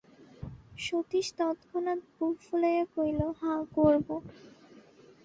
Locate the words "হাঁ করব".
3.39-4.07